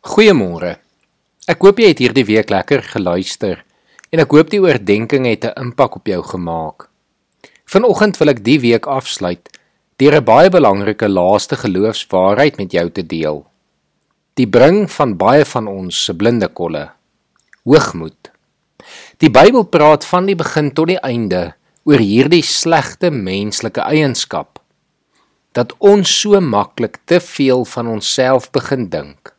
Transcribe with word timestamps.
Goeiemôre. 0.00 0.78
Ek 1.44 1.60
hoop 1.60 1.76
jy 1.76 1.90
het 1.90 1.98
hierdie 2.00 2.22
week 2.24 2.48
lekker 2.48 2.80
geluister 2.88 3.58
en 4.08 4.22
ek 4.22 4.32
hoop 4.32 4.48
die 4.48 4.60
oordeenking 4.62 5.26
het 5.28 5.44
'n 5.44 5.52
impak 5.60 5.96
op 5.98 6.06
jou 6.08 6.22
gemaak. 6.24 6.88
Vanoggend 7.68 8.16
wil 8.16 8.30
ek 8.32 8.40
die 8.42 8.56
week 8.60 8.86
afsluit 8.86 9.44
deur 9.98 10.16
'n 10.16 10.24
baie 10.24 10.48
belangrike 10.48 11.06
laaste 11.06 11.56
geloofswaarheid 11.56 12.56
met 12.56 12.72
jou 12.72 12.88
te 12.88 13.02
deel. 13.02 13.44
Die 14.36 14.46
bring 14.46 14.90
van 14.90 15.16
baie 15.16 15.44
van 15.44 15.68
ons 15.68 16.04
se 16.04 16.14
blinde 16.14 16.48
kolle. 16.48 16.90
Hoogmoed. 17.64 18.30
Die 19.18 19.30
Bybel 19.30 19.64
praat 19.64 20.04
van 20.04 20.26
die 20.26 20.36
begin 20.36 20.72
tot 20.72 20.86
die 20.86 21.02
einde 21.04 21.54
oor 21.84 21.98
hierdie 21.98 22.42
slegte 22.42 23.10
menslike 23.10 23.80
eienskap 23.80 24.60
dat 25.52 25.74
ons 25.78 26.20
so 26.20 26.40
maklik 26.40 26.98
te 27.04 27.20
veel 27.20 27.64
van 27.64 27.86
onsself 27.86 28.50
begin 28.50 28.88
dink. 28.88 29.34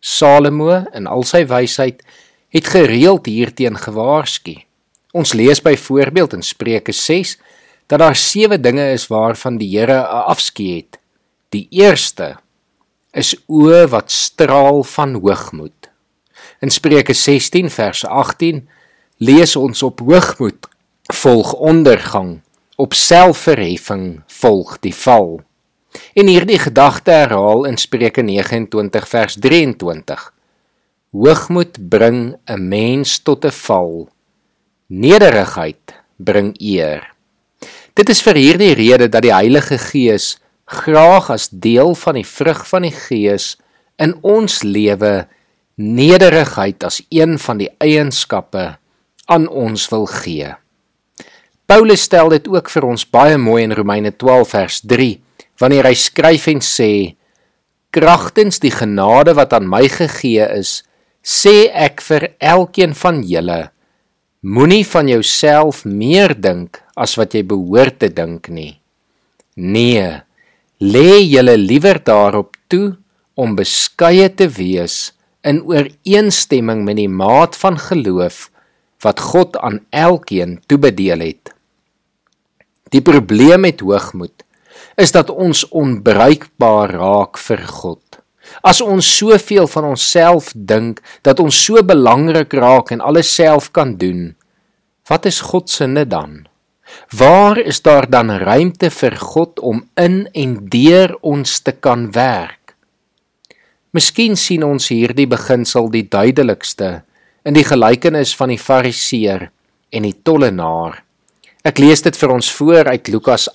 Salomo 0.00 0.84
in 0.96 1.06
al 1.06 1.22
sy 1.28 1.44
wysheid 1.46 2.02
het 2.50 2.66
gereeld 2.72 3.26
hierteen 3.26 3.76
gewaarsku. 3.76 4.56
Ons 5.12 5.32
lees 5.32 5.60
byvoorbeeld 5.62 6.32
in 6.32 6.42
Spreuke 6.42 6.92
6 6.92 7.36
dat 7.86 7.98
daar 7.98 8.16
sewe 8.16 8.60
dinge 8.60 8.92
is 8.92 9.06
waarvan 9.10 9.58
die 9.58 9.78
Here 9.78 10.00
'n 10.00 10.24
afskeid 10.32 10.76
het. 10.76 10.98
Die 11.50 11.66
eerste 11.70 12.36
is 13.12 13.34
oë 13.48 13.88
wat 13.90 14.10
straal 14.10 14.82
van 14.82 15.14
hoogmoed. 15.14 15.90
In 16.60 16.70
Spreuke 16.70 17.12
16 17.12 17.70
vers 17.70 18.04
18 18.04 18.68
lees 19.18 19.56
ons 19.56 19.82
op 19.82 20.00
hoogmoed 20.00 20.68
volg 21.12 21.52
ondergang, 21.52 22.40
op 22.76 22.94
selfverheffing 22.94 24.22
volg 24.26 24.78
die 24.78 24.94
val. 24.94 25.40
En 26.14 26.26
hierdie 26.26 26.58
gedagte 26.58 27.10
herhaal 27.10 27.64
in 27.64 27.76
Spreuke 27.76 28.22
29 28.22 29.08
vers 29.08 29.36
23. 29.38 30.32
Hoogmoed 31.10 31.88
bring 31.88 32.36
'n 32.46 32.68
mens 32.68 33.18
tot 33.18 33.44
'n 33.44 33.50
val. 33.50 34.08
Nederigheid 34.86 35.94
bring 36.16 36.54
eer. 36.60 37.14
Dit 37.94 38.08
is 38.08 38.22
vir 38.22 38.34
hierdie 38.34 38.74
rede 38.74 39.08
dat 39.08 39.22
die 39.22 39.34
Heilige 39.34 39.78
Gees 39.78 40.38
graag 40.64 41.30
as 41.30 41.48
deel 41.50 41.94
van 41.94 42.14
die 42.14 42.26
vrug 42.26 42.62
van 42.68 42.82
die 42.82 42.94
Gees 42.94 43.56
in 43.98 44.14
ons 44.22 44.62
lewe 44.62 45.26
nederigheid 45.74 46.84
as 46.84 47.02
een 47.08 47.38
van 47.38 47.58
die 47.58 47.70
eienskappe 47.78 48.76
aan 49.26 49.48
ons 49.48 49.88
wil 49.88 50.06
gee. 50.06 50.54
Paulus 51.66 52.02
stel 52.02 52.28
dit 52.28 52.48
ook 52.50 52.70
vir 52.70 52.86
ons 52.86 53.06
baie 53.06 53.38
mooi 53.38 53.62
in 53.62 53.74
Romeine 53.74 54.10
12 54.16 54.54
vers 54.54 54.80
wanneer 55.60 55.90
hy 55.90 55.96
skryf 55.96 56.48
en 56.50 56.62
sê 56.64 57.16
kragtens 57.94 58.60
die 58.62 58.72
genade 58.72 59.34
wat 59.38 59.52
aan 59.56 59.68
my 59.68 59.84
gegee 59.90 60.46
is 60.56 60.80
sê 61.22 61.68
ek 61.68 62.00
vir 62.06 62.30
elkeen 62.40 62.94
van 62.96 63.20
julle 63.26 63.60
moenie 64.40 64.84
van 64.88 65.08
jouself 65.10 65.84
meer 65.84 66.32
dink 66.32 66.80
as 66.96 67.18
wat 67.20 67.36
jy 67.36 67.42
behoort 67.44 67.98
te 68.00 68.08
dink 68.08 68.48
nie. 68.48 68.80
Nee 69.56 70.22
lê 70.80 71.20
julle 71.28 71.58
liewer 71.60 72.00
daarop 72.00 72.56
toe 72.72 72.96
om 73.36 73.56
beskeie 73.56 74.30
te 74.32 74.48
wees 74.48 75.12
in 75.44 75.60
ooreenstemming 75.68 76.84
met 76.84 76.96
die 76.96 77.08
maat 77.08 77.56
van 77.60 77.76
geloof 77.76 78.48
wat 79.04 79.20
God 79.20 79.56
aan 79.60 79.80
elkeen 79.92 80.58
toebedeel 80.68 81.20
het. 81.24 81.52
Die 82.92 83.04
probleem 83.04 83.64
met 83.68 83.84
hoogmoed 83.84 84.39
is 85.00 85.12
dat 85.16 85.30
ons 85.32 85.64
onbruikbaar 85.72 86.92
raak 87.00 87.40
vir 87.40 87.64
God. 87.66 88.20
As 88.66 88.80
ons 88.84 89.06
soveel 89.16 89.68
van 89.70 89.86
onsself 89.94 90.50
dink 90.54 91.00
dat 91.24 91.40
ons 91.40 91.56
so 91.64 91.80
belangrik 91.86 92.52
raak 92.52 92.92
en 92.92 93.00
alles 93.00 93.30
self 93.32 93.70
kan 93.72 93.96
doen, 93.96 94.34
wat 95.08 95.26
is 95.26 95.40
God 95.40 95.70
se 95.70 95.86
nut 95.86 96.10
dan? 96.10 96.44
Waar 97.16 97.58
is 97.58 97.80
daar 97.82 98.10
dan 98.10 98.30
ruimte 98.30 98.90
vir 98.90 99.16
God 99.16 99.60
om 99.60 99.84
in 99.96 100.26
en 100.34 100.56
deur 100.70 101.14
ons 101.22 101.60
te 101.62 101.72
kan 101.72 102.10
werk? 102.14 102.74
Miskien 103.94 104.36
sien 104.36 104.62
ons 104.66 104.90
hierdie 104.90 105.26
beginsel 105.30 105.88
die 105.90 106.06
duidelikste 106.06 107.00
in 107.46 107.56
die 107.56 107.66
gelykenis 107.66 108.34
van 108.38 108.52
die 108.52 108.60
Fariseer 108.60 109.48
en 109.90 110.06
die 110.06 110.14
tollenaar. 110.22 111.00
Ek 111.66 111.80
lees 111.82 112.02
dit 112.06 112.16
vir 112.16 112.32
ons 112.32 112.50
voor 112.58 112.92
uit 112.92 113.08
Lukas 113.10 113.48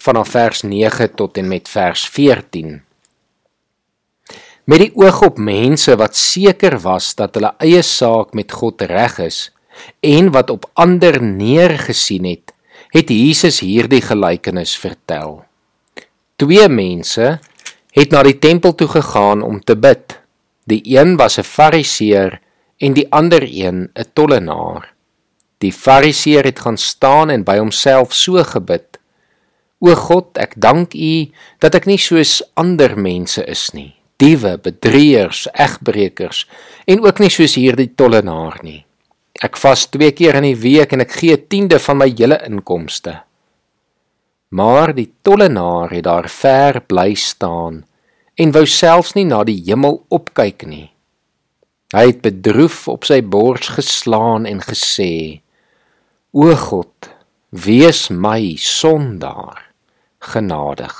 vanaf 0.00 0.32
vers 0.32 0.62
9 0.62 1.14
tot 1.14 1.36
en 1.36 1.48
met 1.48 1.68
vers 1.68 2.06
14. 2.08 2.80
Met 4.64 4.84
die 4.84 4.92
oog 4.96 5.22
op 5.26 5.38
mense 5.38 5.96
wat 6.00 6.16
seker 6.16 6.78
was 6.80 7.12
dat 7.18 7.36
hulle 7.36 7.52
eie 7.60 7.82
saak 7.84 8.32
met 8.38 8.52
God 8.52 8.82
reg 8.88 9.18
is 9.24 9.48
en 10.04 10.30
wat 10.32 10.50
op 10.50 10.68
ander 10.78 11.20
neergesien 11.22 12.28
het, 12.28 12.52
het 12.94 13.10
Jesus 13.10 13.60
hierdie 13.64 14.02
gelykenis 14.02 14.76
vertel. 14.78 15.42
Twee 16.40 16.68
mense 16.68 17.38
het 17.96 18.14
na 18.14 18.22
die 18.24 18.38
tempel 18.38 18.74
toe 18.74 18.88
gegaan 18.88 19.42
om 19.42 19.60
te 19.60 19.76
bid. 19.76 20.16
Die 20.64 20.82
een 20.96 21.16
was 21.16 21.38
'n 21.38 21.44
Fariseer 21.44 22.40
en 22.78 22.94
die 22.94 23.06
ander 23.10 23.42
een 23.42 23.90
'n 23.94 24.08
tollenaar. 24.12 24.94
Die 25.58 25.72
Fariseer 25.72 26.44
het 26.44 26.60
gaan 26.60 26.78
staan 26.78 27.30
en 27.30 27.44
by 27.44 27.58
homself 27.58 28.14
so 28.14 28.44
gebid: 28.44 28.99
O 29.80 29.94
God, 29.96 30.36
ek 30.36 30.58
dank 30.60 30.92
U 30.92 31.14
dat 31.64 31.78
ek 31.78 31.86
nie 31.88 31.96
soos 32.00 32.42
ander 32.60 32.98
mense 33.00 33.40
is 33.48 33.70
nie. 33.72 33.94
Diewe, 34.20 34.58
bedrieërs, 34.60 35.46
egbreekers 35.56 36.44
en 36.84 37.00
ook 37.06 37.22
nie 37.22 37.30
soos 37.32 37.56
hierdie 37.56 37.88
tollenaar 37.96 38.58
nie. 38.66 38.82
Ek 39.40 39.56
vas 39.56 39.86
2 39.88 40.12
keer 40.18 40.36
in 40.36 40.50
die 40.50 40.58
week 40.60 40.92
en 40.92 41.00
ek 41.00 41.16
gee 41.16 41.32
'n 41.32 41.48
tiende 41.48 41.78
van 41.80 41.96
my 41.96 42.10
hele 42.12 42.36
inkomste. 42.44 43.22
Maar 44.52 44.92
die 44.92 45.08
tollenaar 45.22 45.90
het 45.90 46.04
daar 46.04 46.28
ver 46.28 46.80
bly 46.80 47.14
staan 47.14 47.84
en 48.36 48.52
wou 48.52 48.66
selfs 48.66 49.14
nie 49.14 49.24
na 49.24 49.44
die 49.44 49.62
hemel 49.64 50.04
opkyk 50.10 50.66
nie. 50.66 50.92
Hy 51.94 52.06
het 52.06 52.20
bedroef 52.20 52.86
op 52.88 53.04
sy 53.04 53.22
bors 53.22 53.68
geslaan 53.68 54.44
en 54.46 54.60
gesê: 54.60 55.40
O 56.32 56.54
God, 56.54 57.08
wees 57.50 58.10
my 58.10 58.56
sondaar 58.56 59.69
genadig. 60.20 60.94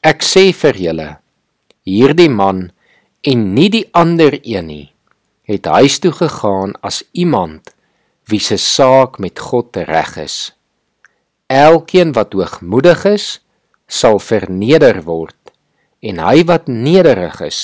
Ek 0.00 0.24
sê 0.24 0.50
vir 0.56 0.78
julle, 0.80 1.08
hierdie 1.86 2.30
man 2.32 2.70
en 3.26 3.42
nie 3.54 3.68
die 3.72 3.84
ander 3.92 4.38
een 4.42 4.68
nie, 4.70 4.86
het 5.46 5.68
huis 5.68 5.98
toe 6.02 6.12
gegaan 6.14 6.74
as 6.82 7.02
iemand 7.12 7.74
wie 8.26 8.40
se 8.42 8.58
saak 8.58 9.20
met 9.22 9.38
God 9.38 9.76
reg 9.86 10.16
is. 10.18 10.38
Elkeen 11.46 12.14
wat 12.16 12.34
hoogmoedig 12.34 13.04
is, 13.06 13.26
sal 13.86 14.18
verneder 14.18 15.04
word 15.06 15.36
en 16.02 16.18
hy 16.22 16.42
wat 16.46 16.66
nederig 16.70 17.38
is, 17.46 17.60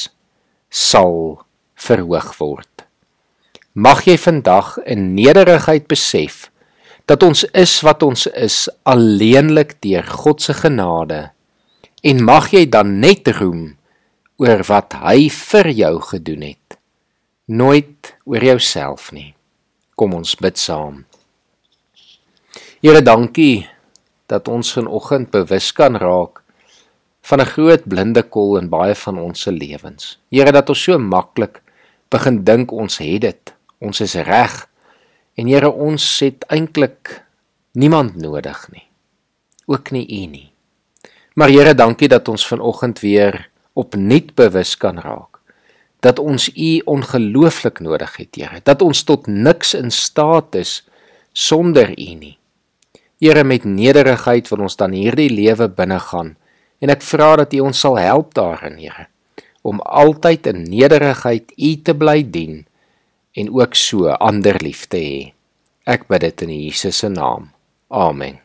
sal 0.70 1.42
verhoog 1.78 2.30
word. 2.38 2.86
Mag 3.72 4.04
jy 4.06 4.16
vandag 4.20 4.76
in 4.84 5.12
nederigheid 5.16 5.88
besef 5.90 6.51
dat 7.06 7.22
ons 7.22 7.44
is 7.52 7.74
wat 7.82 8.02
ons 8.02 8.26
is 8.26 8.66
alleenlik 8.88 9.76
deur 9.82 10.06
God 10.06 10.42
se 10.42 10.54
genade. 10.54 11.30
En 12.02 12.24
mag 12.24 12.50
jy 12.54 12.66
dan 12.70 12.98
net 13.02 13.28
roem 13.38 13.72
oor 14.42 14.62
wat 14.66 14.96
hy 15.02 15.28
vir 15.30 15.70
jou 15.70 15.94
gedoen 16.12 16.46
het. 16.52 16.78
Nooit 17.46 18.14
oor 18.26 18.44
jouself 18.44 19.10
nie. 19.14 19.34
Kom 19.98 20.14
ons 20.14 20.34
bid 20.38 20.58
saam. 20.58 21.04
Here 22.82 23.02
dankie 23.02 23.68
dat 24.30 24.48
ons 24.48 24.72
vanoggend 24.74 25.30
bewus 25.30 25.70
kan 25.76 25.98
raak 25.98 26.42
van 27.22 27.40
'n 27.40 27.52
groot 27.54 27.84
blinde 27.86 28.22
kol 28.22 28.58
in 28.58 28.68
baie 28.68 28.94
van 28.94 29.18
ons 29.18 29.40
se 29.40 29.52
lewens. 29.52 30.18
Here 30.30 30.52
dat 30.52 30.68
ons 30.68 30.82
so 30.82 30.98
maklik 30.98 31.62
begin 32.10 32.44
dink 32.44 32.72
ons 32.72 32.98
het 32.98 33.20
dit. 33.20 33.54
Ons 33.78 34.00
is 34.00 34.14
reg 34.14 34.66
En 35.34 35.48
Here, 35.48 35.70
ons 35.70 36.20
het 36.20 36.44
eintlik 36.48 37.22
niemand 37.72 38.16
nodig 38.16 38.68
nie. 38.72 38.86
Ook 39.66 39.90
nie 39.90 40.06
U 40.06 40.26
nie. 40.26 40.48
Maar 41.34 41.48
Here, 41.48 41.74
dankie 41.74 42.08
dat 42.08 42.28
ons 42.28 42.46
vanoggend 42.46 43.00
weer 43.00 43.48
opnuut 43.72 44.34
bewus 44.34 44.76
kan 44.76 44.98
raak 45.00 45.32
dat 46.02 46.18
ons 46.18 46.48
U 46.50 46.70
ongelooflik 46.84 47.80
nodig 47.80 48.16
het, 48.18 48.34
Here. 48.34 48.60
Dat 48.66 48.82
ons 48.82 49.04
tot 49.06 49.26
niks 49.30 49.74
in 49.78 49.90
staat 49.90 50.58
is 50.58 50.82
sonder 51.32 51.92
U 51.94 52.08
nie. 52.18 52.36
Here, 53.22 53.44
met 53.46 53.64
nederigheid 53.64 54.50
wil 54.50 54.66
ons 54.66 54.76
dan 54.76 54.94
hierdie 54.96 55.30
lewe 55.30 55.70
binnegaan 55.70 56.34
en 56.82 56.90
ek 56.90 57.04
vra 57.06 57.36
dat 57.44 57.54
U 57.54 57.62
ons 57.68 57.78
sal 57.78 58.00
help 58.02 58.34
daarin, 58.34 58.80
Here, 58.82 59.06
om 59.62 59.78
altyd 59.86 60.50
in 60.50 60.64
nederigheid 60.66 61.54
U 61.54 61.70
te 61.86 61.94
bly 61.94 62.18
dien 62.26 62.64
en 63.32 63.52
ook 63.52 63.74
so 63.74 64.08
ander 64.08 64.58
lief 64.62 64.86
te 64.86 65.00
hê. 65.00 65.20
Ek 65.88 66.06
bid 66.10 66.22
dit 66.22 66.44
in 66.46 66.52
Jesus 66.54 67.02
se 67.02 67.08
naam. 67.08 67.50
Amen. 67.88 68.38